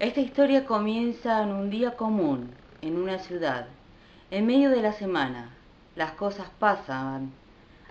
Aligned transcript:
Esta 0.00 0.20
historia 0.20 0.64
comienza 0.64 1.42
en 1.42 1.52
un 1.52 1.68
día 1.68 1.94
común, 1.94 2.54
en 2.80 2.96
una 2.96 3.18
ciudad, 3.18 3.66
en 4.30 4.46
medio 4.46 4.70
de 4.70 4.80
la 4.80 4.94
semana. 4.94 5.50
Las 5.94 6.12
cosas 6.12 6.46
pasan 6.58 7.30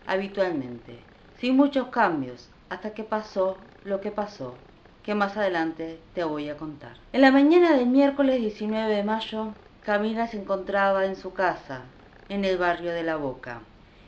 habitualmente, 0.08 0.98
sin 1.40 1.56
muchos 1.56 1.90
cambios, 1.90 2.50
hasta 2.72 2.96
que 2.96 3.04
pasó 3.04 3.60
lo 3.84 4.02
que 4.02 4.10
pasó, 4.10 4.56
que 5.04 5.14
más 5.14 5.38
adelante 5.38 6.00
te 6.16 6.24
voy 6.24 6.50
a 6.50 6.58
contar. 6.58 6.94
En 7.14 7.22
la 7.22 7.30
mañana 7.30 7.78
del 7.78 7.86
miércoles 7.86 8.40
19 8.40 8.92
de 8.92 9.04
mayo, 9.04 9.54
Camila 9.86 10.26
se 10.26 10.42
encontraba 10.42 11.06
en 11.06 11.16
su 11.16 11.34
casa, 11.34 11.84
en 12.28 12.44
el 12.44 12.58
barrio 12.58 12.92
de 12.92 13.04
La 13.04 13.18
Boca. 13.18 13.62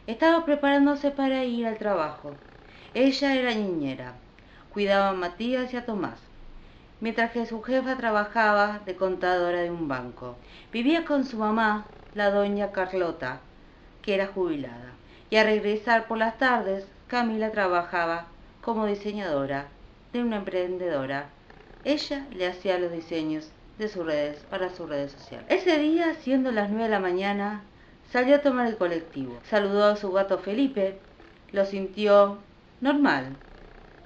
Estaba 0.08 0.44
preparándose 0.44 1.12
para 1.12 1.46
ir 1.46 1.68
al 1.68 1.78
trabajo. 1.78 2.34
Ella 2.96 3.36
era 3.36 3.54
niñera, 3.54 4.16
cuidaba 4.74 5.10
a 5.10 5.14
Matías 5.14 5.72
y 5.72 5.78
a 5.78 5.86
Tomás, 5.86 6.31
mientras 7.02 7.32
que 7.32 7.46
su 7.46 7.62
jefa 7.62 7.98
trabajaba 7.98 8.80
de 8.86 8.96
contadora 8.96 9.62
de 9.62 9.72
un 9.72 9.88
banco. 9.88 10.38
Vivía 10.72 11.04
con 11.04 11.26
su 11.26 11.38
mamá, 11.38 11.86
la 12.14 12.30
doña 12.30 12.72
Carlota, 12.72 13.42
que 14.02 14.14
era 14.14 14.28
jubilada, 14.28 14.94
y 15.30 15.36
al 15.36 15.48
regresar 15.48 16.08
por 16.08 16.20
las 16.20 16.38
tardes, 16.38 16.88
Camila 17.08 17.52
trabajaba 17.52 18.28
como 18.62 18.86
diseñadora 18.86 19.68
de 20.14 20.22
una 20.22 20.38
emprendedora. 20.38 21.30
Ella 21.84 22.26
le 22.32 22.48
hacía 22.48 22.78
los 22.78 22.92
diseños 22.92 23.52
de 23.80 23.88
sus 23.88 24.06
redes 24.06 24.38
para 24.50 24.70
sus 24.70 24.88
redes 24.88 25.12
sociales. 25.12 25.48
Ese 25.50 25.78
día, 25.80 26.14
siendo 26.16 26.52
las 26.52 26.70
9 26.70 26.84
de 26.84 26.90
la 26.90 27.00
mañana, 27.00 27.64
salió 28.12 28.36
a 28.36 28.42
tomar 28.42 28.68
el 28.68 28.78
colectivo. 28.78 29.40
Saludó 29.50 29.86
a 29.86 29.96
su 29.96 30.12
gato 30.12 30.38
Felipe, 30.38 31.00
lo 31.52 31.66
sintió 31.66 32.38
normal. 32.80 33.36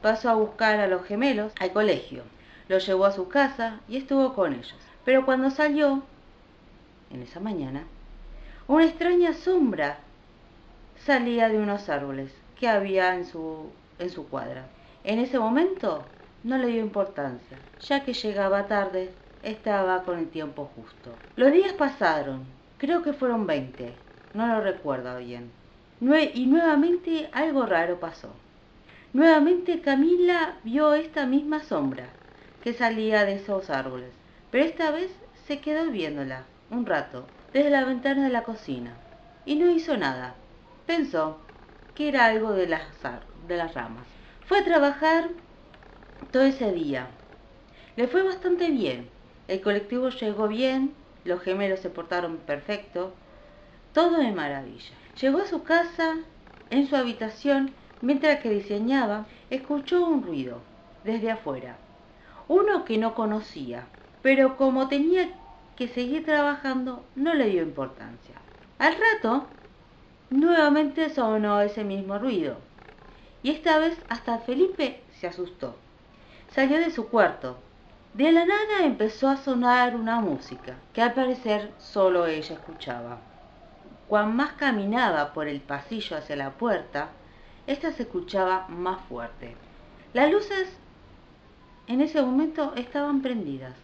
Pasó 0.01 0.29
a 0.29 0.35
buscar 0.35 0.79
a 0.79 0.87
los 0.87 1.03
gemelos 1.03 1.51
al 1.59 1.73
colegio. 1.73 2.23
Lo 2.67 2.79
llevó 2.79 3.05
a 3.05 3.11
su 3.11 3.27
casa 3.27 3.79
y 3.87 3.97
estuvo 3.97 4.33
con 4.33 4.53
ellos. 4.53 4.75
Pero 5.03 5.25
cuando 5.25 5.51
salió, 5.51 6.01
en 7.11 7.21
esa 7.21 7.39
mañana, 7.39 7.83
una 8.67 8.85
extraña 8.85 9.33
sombra 9.33 9.99
salía 10.97 11.47
de 11.49 11.59
unos 11.59 11.89
árboles 11.89 12.33
que 12.59 12.67
había 12.67 13.15
en 13.15 13.25
su, 13.25 13.69
en 13.99 14.09
su 14.09 14.27
cuadra. 14.27 14.65
En 15.03 15.19
ese 15.19 15.37
momento 15.37 16.03
no 16.43 16.57
le 16.57 16.67
dio 16.67 16.81
importancia, 16.81 17.59
ya 17.81 18.03
que 18.03 18.13
llegaba 18.13 18.65
tarde, 18.65 19.13
estaba 19.43 20.01
con 20.03 20.17
el 20.17 20.29
tiempo 20.29 20.71
justo. 20.75 21.11
Los 21.35 21.51
días 21.51 21.73
pasaron, 21.73 22.45
creo 22.79 23.03
que 23.03 23.13
fueron 23.13 23.45
20, 23.45 23.93
no 24.33 24.47
lo 24.47 24.61
recuerdo 24.61 25.19
bien. 25.19 25.51
y 26.01 26.45
nuevamente 26.47 27.29
algo 27.31 27.67
raro 27.67 27.99
pasó. 27.99 28.29
Nuevamente 29.13 29.81
Camila 29.81 30.57
vio 30.63 30.95
esta 30.95 31.27
misma 31.27 31.63
sombra 31.63 32.09
que 32.65 32.73
salía 32.73 33.25
de 33.25 33.35
esos 33.35 33.69
árboles, 33.69 34.09
pero 34.49 34.63
esta 34.63 34.89
vez 34.89 35.11
se 35.45 35.59
quedó 35.59 35.91
viéndola 35.91 36.45
un 36.71 36.87
rato 36.87 37.27
desde 37.53 37.69
la 37.69 37.85
ventana 37.85 38.23
de 38.23 38.31
la 38.31 38.41
cocina 38.41 38.95
y 39.45 39.53
no 39.53 39.69
hizo 39.69 39.95
nada. 39.97 40.33
Pensó 40.87 41.37
que 41.93 42.07
era 42.07 42.25
algo 42.25 42.53
de 42.53 42.65
las, 42.65 42.81
de 43.47 43.57
las 43.57 43.75
ramas. 43.75 44.07
Fue 44.47 44.57
a 44.57 44.63
trabajar 44.63 45.29
todo 46.31 46.41
ese 46.41 46.71
día. 46.71 47.05
Le 47.97 48.07
fue 48.07 48.23
bastante 48.23 48.71
bien. 48.71 49.09
El 49.47 49.61
colectivo 49.61 50.09
llegó 50.09 50.47
bien, 50.47 50.95
los 51.23 51.43
gemelos 51.43 51.81
se 51.81 51.91
portaron 51.91 52.37
perfecto, 52.37 53.13
todo 53.93 54.17
de 54.17 54.31
maravilla. 54.31 54.95
Llegó 55.21 55.37
a 55.37 55.45
su 55.45 55.61
casa, 55.61 56.15
en 56.71 56.87
su 56.87 56.95
habitación, 56.95 57.75
mientras 58.01 58.39
que 58.39 58.49
diseñaba, 58.49 59.27
escuchó 59.51 60.03
un 60.07 60.23
ruido 60.23 60.61
desde 61.03 61.29
afuera. 61.29 61.77
Uno 62.47 62.85
que 62.85 62.97
no 62.97 63.15
conocía, 63.15 63.87
pero 64.21 64.57
como 64.57 64.87
tenía 64.87 65.29
que 65.75 65.87
seguir 65.87 66.25
trabajando, 66.25 67.03
no 67.15 67.33
le 67.33 67.47
dio 67.47 67.61
importancia. 67.61 68.35
Al 68.79 68.93
rato, 68.93 69.47
Nuevamente 70.31 71.11
sonó 71.11 71.61
ese 71.61 71.83
mismo 71.83 72.17
ruido, 72.17 72.57
y 73.43 73.51
esta 73.51 73.77
vez 73.77 73.95
hasta 74.09 74.39
Felipe 74.39 75.03
se 75.11 75.27
asustó. 75.27 75.75
Salió 76.49 76.79
de 76.79 76.89
su 76.89 77.09
cuarto. 77.09 77.57
De 78.15 78.31
la 78.31 78.43
nada 78.43 78.83
empezó 78.83 79.29
a 79.29 79.37
sonar 79.37 79.95
una 79.95 80.21
música, 80.21 80.77
que 80.93 81.03
al 81.03 81.13
parecer 81.13 81.71
solo 81.77 82.25
ella 82.25 82.55
escuchaba. 82.55 83.19
Cuan 84.07 84.35
más 84.35 84.53
caminaba 84.53 85.31
por 85.31 85.47
el 85.47 85.61
pasillo 85.61 86.17
hacia 86.17 86.35
la 86.35 86.51
puerta, 86.51 87.09
esta 87.67 87.91
se 87.91 88.03
escuchaba 88.03 88.67
más 88.67 88.99
fuerte. 89.01 89.55
Las 90.13 90.31
luces 90.31 90.75
en 91.87 92.01
ese 92.01 92.21
momento 92.21 92.73
estaban 92.75 93.21
prendidas, 93.21 93.75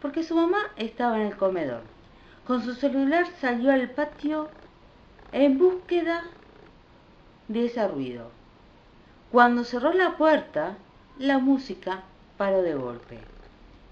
porque 0.00 0.22
su 0.22 0.34
mamá 0.34 0.58
estaba 0.76 1.20
en 1.20 1.26
el 1.26 1.36
comedor. 1.36 1.82
Con 2.46 2.62
su 2.62 2.74
celular 2.74 3.26
salió 3.40 3.72
al 3.72 3.90
patio 3.90 4.48
en 5.32 5.58
búsqueda 5.58 6.24
de 7.48 7.66
ese 7.66 7.86
ruido. 7.86 8.30
Cuando 9.30 9.64
cerró 9.64 9.92
la 9.92 10.16
puerta, 10.16 10.76
la 11.18 11.38
música 11.38 12.02
paró 12.36 12.62
de 12.62 12.74
golpe. 12.74 13.18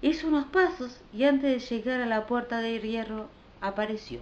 Hizo 0.01 0.27
unos 0.27 0.45
pasos 0.45 1.01
y 1.13 1.25
antes 1.25 1.69
de 1.69 1.75
llegar 1.75 2.01
a 2.01 2.05
la 2.05 2.25
puerta 2.25 2.59
de 2.59 2.79
hierro 2.79 3.27
apareció. 3.61 4.21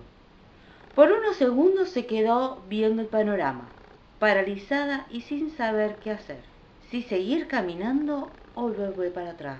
Por 0.95 1.11
unos 1.11 1.35
segundos 1.35 1.89
se 1.89 2.07
quedó 2.07 2.63
viendo 2.67 3.03
el 3.03 3.07
panorama, 3.07 3.69
paralizada 4.19 5.05
y 5.11 5.21
sin 5.21 5.51
saber 5.51 5.97
qué 5.97 6.11
hacer, 6.11 6.41
si 6.89 7.03
seguir 7.03 7.47
caminando 7.47 8.31
o 8.57 8.69
volver 8.69 9.13
para 9.13 9.31
atrás. 9.31 9.59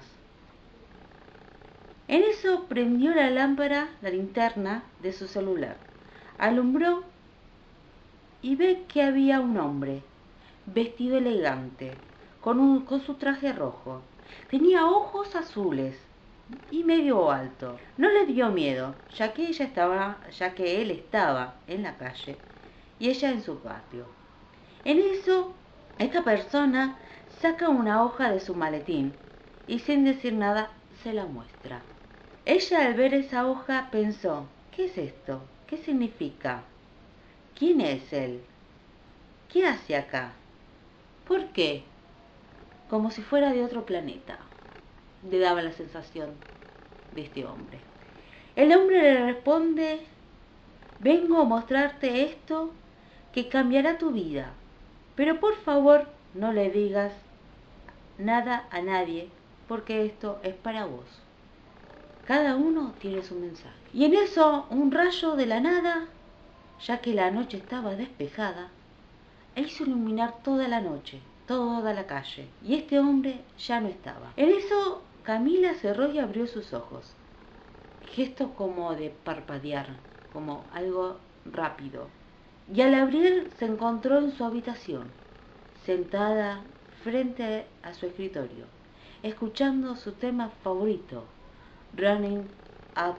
En 2.07 2.23
eso 2.23 2.65
prendió 2.67 3.13
la 3.13 3.29
lámpara, 3.29 3.89
la 4.01 4.09
linterna 4.09 4.83
de 5.03 5.13
su 5.13 5.27
celular, 5.27 5.77
alumbró 6.39 7.03
y 8.41 8.55
ve 8.55 8.85
que 8.87 9.03
había 9.03 9.39
un 9.39 9.57
hombre, 9.57 10.01
vestido 10.65 11.17
elegante, 11.17 11.93
con, 12.41 12.85
con 12.85 13.01
su 13.01 13.13
traje 13.15 13.53
rojo. 13.53 14.01
Tenía 14.49 14.87
ojos 14.87 15.35
azules 15.35 15.95
y 16.71 16.83
medio 16.83 17.31
alto. 17.31 17.77
No 17.97 18.09
le 18.09 18.25
dio 18.25 18.49
miedo, 18.49 18.95
ya 19.15 19.31
que 19.33 19.47
ella 19.47 19.65
estaba, 19.65 20.17
ya 20.31 20.55
que 20.55 20.81
él 20.81 20.89
estaba 20.89 21.55
en 21.67 21.83
la 21.83 21.97
calle 21.97 22.37
y 22.97 23.09
ella 23.09 23.29
en 23.29 23.43
su 23.43 23.59
patio. 23.59 24.05
En 24.85 24.97
eso, 24.97 25.53
esta 25.99 26.23
persona 26.23 26.97
saca 27.41 27.69
una 27.69 28.03
hoja 28.03 28.31
de 28.31 28.39
su 28.39 28.55
maletín 28.55 29.13
y 29.67 29.79
sin 29.79 30.03
decir 30.03 30.33
nada 30.33 30.69
se 31.03 31.13
la 31.13 31.25
muestra. 31.25 31.81
Ella 32.45 32.85
al 32.85 32.93
ver 32.93 33.13
esa 33.13 33.47
hoja 33.47 33.89
pensó, 33.91 34.47
¿qué 34.75 34.85
es 34.85 34.97
esto? 34.97 35.41
¿Qué 35.67 35.77
significa? 35.77 36.63
¿Quién 37.57 37.81
es 37.81 38.13
él? 38.13 38.41
¿Qué 39.51 39.65
hace 39.65 39.95
acá? 39.95 40.31
¿Por 41.27 41.47
qué? 41.47 41.83
Como 42.89 43.11
si 43.11 43.21
fuera 43.21 43.51
de 43.51 43.63
otro 43.63 43.85
planeta, 43.85 44.39
le 45.29 45.39
daba 45.39 45.61
la 45.61 45.73
sensación 45.73 46.29
de 47.11 47.23
este 47.23 47.45
hombre. 47.45 47.79
El 48.55 48.73
hombre 48.73 49.01
le 49.01 49.25
responde, 49.25 49.99
vengo 50.99 51.41
a 51.41 51.45
mostrarte 51.45 52.23
esto 52.23 52.71
que 53.33 53.49
cambiará 53.49 53.97
tu 53.97 54.11
vida, 54.11 54.53
pero 55.17 55.41
por 55.41 55.55
favor 55.57 56.07
no 56.33 56.53
le 56.53 56.71
digas 56.71 57.11
nada 58.17 58.67
a 58.71 58.81
nadie 58.81 59.27
porque 59.67 60.05
esto 60.05 60.39
es 60.43 60.55
para 60.55 60.85
vos. 60.85 61.07
Cada 62.25 62.55
uno 62.55 62.93
tiene 62.99 63.21
su 63.21 63.35
mensaje. 63.35 63.75
Y 63.93 64.05
en 64.05 64.13
eso, 64.13 64.65
un 64.69 64.91
rayo 64.91 65.35
de 65.35 65.45
la 65.45 65.59
nada 65.59 66.07
ya 66.85 67.01
que 67.01 67.13
la 67.13 67.31
noche 67.31 67.57
estaba 67.57 67.95
despejada, 67.95 68.69
e 69.55 69.61
hizo 69.61 69.83
iluminar 69.83 70.43
toda 70.43 70.67
la 70.67 70.81
noche, 70.81 71.21
toda 71.47 71.93
la 71.93 72.05
calle, 72.05 72.47
y 72.63 72.75
este 72.75 72.99
hombre 72.99 73.41
ya 73.57 73.79
no 73.79 73.87
estaba. 73.87 74.31
En 74.35 74.49
eso 74.49 75.01
Camila 75.23 75.73
cerró 75.73 76.11
y 76.11 76.19
abrió 76.19 76.47
sus 76.47 76.73
ojos. 76.73 77.13
Gesto 78.11 78.53
como 78.53 78.95
de 78.95 79.09
parpadear, 79.09 79.87
como 80.31 80.63
algo 80.71 81.17
rápido. 81.45 82.07
Y 82.73 82.81
al 82.81 82.93
abrir 82.93 83.49
se 83.57 83.65
encontró 83.65 84.19
en 84.19 84.31
su 84.31 84.43
habitación, 84.43 85.09
sentada 85.85 86.61
frente 87.03 87.65
a 87.83 87.93
su 87.93 88.05
escritorio, 88.05 88.65
escuchando 89.23 89.95
su 89.95 90.11
tema 90.13 90.49
favorito, 90.63 91.23
Running 91.95 92.47
Up 92.95 93.17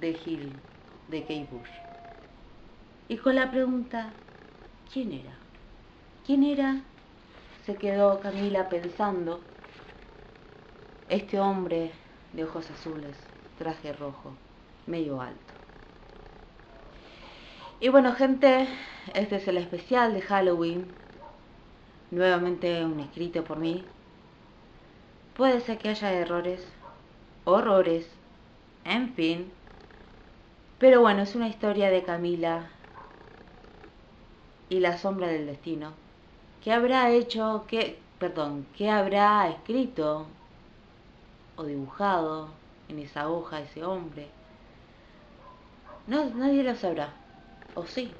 the 0.00 0.16
Hill 0.24 0.52
de 1.08 1.20
Kate 1.22 1.48
Bush 1.50 1.92
y 3.12 3.18
con 3.18 3.34
la 3.34 3.50
pregunta, 3.50 4.10
¿quién 4.90 5.12
era? 5.12 5.34
¿Quién 6.24 6.44
era? 6.44 6.80
Se 7.66 7.74
quedó 7.74 8.20
Camila 8.20 8.70
pensando. 8.70 9.40
Este 11.10 11.38
hombre 11.38 11.92
de 12.32 12.44
ojos 12.44 12.70
azules, 12.70 13.14
traje 13.58 13.92
rojo, 13.92 14.32
medio 14.86 15.20
alto. 15.20 15.51
Y 17.82 17.88
bueno, 17.88 18.12
gente, 18.12 18.68
este 19.12 19.34
es 19.34 19.48
el 19.48 19.56
especial 19.56 20.14
de 20.14 20.22
Halloween. 20.22 20.86
Nuevamente 22.12 22.84
un 22.84 23.00
escrito 23.00 23.42
por 23.42 23.58
mí. 23.58 23.84
Puede 25.36 25.60
ser 25.60 25.78
que 25.78 25.88
haya 25.88 26.12
errores, 26.12 26.64
horrores, 27.44 28.08
en 28.84 29.12
fin. 29.14 29.52
Pero 30.78 31.00
bueno, 31.00 31.22
es 31.22 31.34
una 31.34 31.48
historia 31.48 31.90
de 31.90 32.04
Camila 32.04 32.70
y 34.68 34.78
la 34.78 34.96
sombra 34.96 35.26
del 35.26 35.46
destino. 35.46 35.90
¿Qué 36.62 36.72
habrá 36.72 37.10
hecho, 37.10 37.64
qué, 37.66 37.98
perdón, 38.20 38.64
qué 38.76 38.90
habrá 38.90 39.48
escrito 39.48 40.26
o 41.56 41.64
dibujado 41.64 42.50
en 42.88 43.00
esa 43.00 43.28
hoja 43.28 43.58
ese 43.58 43.82
hombre? 43.82 44.28
No, 46.06 46.26
nadie 46.26 46.62
lo 46.62 46.76
sabrá. 46.76 47.21
¿O 47.74 47.86
sí? 47.86 48.12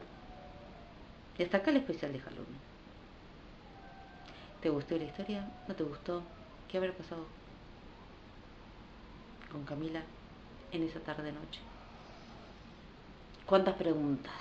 Acá 1.53 1.71
el 1.71 1.79
especial 1.79 2.13
de 2.13 2.21
Halloween. 2.21 2.59
¿Te 4.63 4.71
gustó 4.71 4.97
la 4.97 5.05
historia? 5.05 5.45
¿No 5.67 5.75
te 5.75 5.83
gustó? 5.83 6.23
¿Qué 6.69 6.79
habrá 6.79 6.93
pasado 6.93 7.27
con 9.51 9.65
Camila 9.65 10.03
en 10.71 10.85
esa 10.85 11.01
tarde 11.01 11.33
noche? 11.33 11.61
¿Cuántas 13.45 13.75
preguntas? 13.75 14.33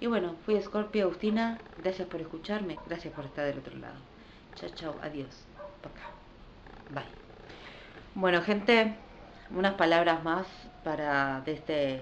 Y 0.00 0.06
bueno, 0.06 0.36
fui 0.46 0.60
Scorpio 0.62 1.04
Agustina. 1.04 1.58
Gracias 1.82 2.06
por 2.08 2.20
escucharme. 2.20 2.78
Gracias 2.86 3.12
por 3.12 3.24
estar 3.24 3.44
del 3.46 3.58
otro 3.58 3.76
lado. 3.76 3.98
Chao, 4.54 4.70
chao. 4.70 4.94
Adiós. 5.02 5.44
Acá. 5.82 6.02
Bye. 6.88 7.04
Bueno, 8.14 8.42
gente, 8.42 8.94
unas 9.50 9.74
palabras 9.74 10.22
más 10.22 10.46
para 10.84 11.40
de, 11.40 11.52
este, 11.52 12.00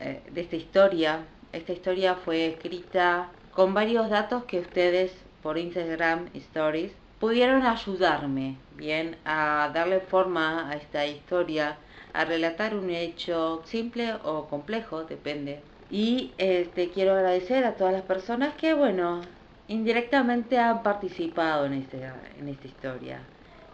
eh, 0.00 0.22
de 0.30 0.40
esta 0.40 0.56
historia. 0.56 1.26
Esta 1.56 1.72
historia 1.72 2.16
fue 2.16 2.48
escrita 2.48 3.30
con 3.50 3.72
varios 3.72 4.10
datos 4.10 4.44
que 4.44 4.58
ustedes 4.58 5.10
por 5.42 5.56
Instagram 5.56 6.28
Stories 6.34 6.92
pudieron 7.18 7.62
ayudarme 7.62 8.58
bien 8.76 9.16
a 9.24 9.70
darle 9.72 10.00
forma 10.00 10.68
a 10.68 10.74
esta 10.74 11.06
historia, 11.06 11.78
a 12.12 12.26
relatar 12.26 12.74
un 12.76 12.90
hecho 12.90 13.62
simple 13.64 14.16
o 14.22 14.48
complejo, 14.48 15.04
depende 15.04 15.62
y 15.90 16.34
este, 16.36 16.90
quiero 16.90 17.14
agradecer 17.14 17.64
a 17.64 17.76
todas 17.76 17.94
las 17.94 18.02
personas 18.02 18.54
que, 18.56 18.74
bueno, 18.74 19.22
indirectamente 19.66 20.58
han 20.58 20.82
participado 20.82 21.64
en, 21.64 21.72
este, 21.72 22.04
en 22.38 22.50
esta 22.50 22.66
historia. 22.66 23.20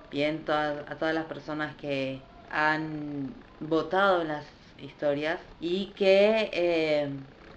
Bien, 0.08 0.44
a 0.46 0.94
todas 1.00 1.14
las 1.16 1.24
personas 1.24 1.74
que 1.74 2.20
han 2.48 3.34
votado 3.58 4.22
en 4.22 4.28
las 4.28 4.44
historias 4.78 5.40
y 5.60 5.86
que, 5.96 6.48
eh, 6.52 7.08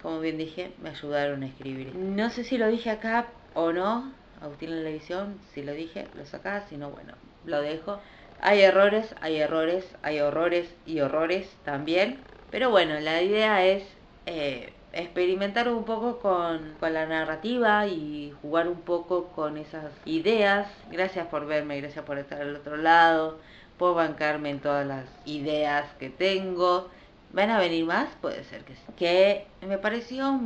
como 0.06 0.20
bien 0.20 0.38
dije, 0.38 0.70
me 0.80 0.90
ayudaron 0.90 1.42
a 1.42 1.46
escribir. 1.46 1.92
No 1.96 2.30
sé 2.30 2.44
si 2.44 2.58
lo 2.58 2.68
dije 2.68 2.90
acá 2.90 3.26
o 3.54 3.72
no, 3.72 4.12
Agustín 4.40 4.70
en 4.70 4.84
la 4.84 4.90
edición, 4.90 5.40
si 5.52 5.64
lo 5.64 5.72
dije, 5.72 6.06
lo 6.14 6.24
sacás, 6.24 6.68
si 6.68 6.76
no, 6.76 6.90
bueno, 6.90 7.14
lo 7.44 7.60
dejo. 7.60 7.98
Hay 8.40 8.60
errores, 8.60 9.12
hay 9.20 9.34
errores, 9.38 9.84
hay 10.02 10.20
horrores 10.20 10.72
y 10.86 11.00
horrores 11.00 11.52
también. 11.64 12.20
Pero 12.52 12.70
bueno, 12.70 13.00
la 13.00 13.20
idea 13.20 13.66
es 13.66 13.82
eh, 14.26 14.72
experimentar 14.92 15.68
un 15.68 15.82
poco 15.82 16.20
con, 16.20 16.76
la 16.80 17.06
narrativa 17.06 17.88
y 17.88 18.32
jugar 18.42 18.68
un 18.68 18.82
poco 18.82 19.30
con 19.34 19.56
esas 19.56 19.90
ideas. 20.04 20.68
Gracias 20.88 21.26
por 21.26 21.46
verme, 21.46 21.80
gracias 21.80 22.04
por 22.04 22.18
estar 22.18 22.42
al 22.42 22.54
otro 22.54 22.76
lado, 22.76 23.40
por 23.76 23.96
bancarme 23.96 24.50
en 24.50 24.60
todas 24.60 24.86
las 24.86 25.06
ideas 25.24 25.92
que 25.98 26.10
tengo. 26.10 26.90
¿Van 27.32 27.50
a 27.50 27.58
venir 27.58 27.84
más? 27.84 28.08
Puede 28.20 28.44
ser 28.44 28.64
que 28.64 28.74
sí. 28.74 28.82
Que 28.96 29.46
me 29.66 29.78
pareció, 29.78 30.40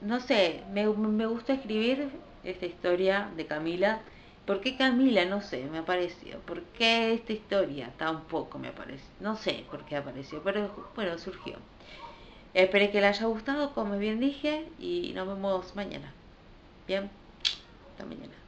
no 0.00 0.20
sé, 0.20 0.62
me, 0.72 0.86
me 0.86 1.26
gusta 1.26 1.54
escribir 1.54 2.10
esta 2.42 2.66
historia 2.66 3.30
de 3.36 3.46
Camila. 3.46 4.00
¿Por 4.46 4.60
qué 4.60 4.76
Camila? 4.76 5.24
No 5.24 5.40
sé, 5.40 5.64
me 5.64 5.78
apareció. 5.78 6.38
¿Por 6.40 6.62
qué 6.62 7.14
esta 7.14 7.32
historia? 7.32 7.92
Tampoco 7.96 8.58
me 8.58 8.68
apareció. 8.68 9.08
No 9.20 9.36
sé 9.36 9.64
por 9.70 9.84
qué 9.86 9.96
apareció, 9.96 10.42
pero 10.42 10.70
bueno, 10.94 11.16
surgió. 11.18 11.56
Espero 12.52 12.92
que 12.92 13.00
les 13.00 13.16
haya 13.16 13.26
gustado, 13.26 13.74
como 13.74 13.98
bien 13.98 14.20
dije, 14.20 14.68
y 14.78 15.12
nos 15.14 15.26
vemos 15.26 15.74
mañana. 15.74 16.12
Bien, 16.86 17.10
hasta 17.90 18.04
mañana. 18.04 18.43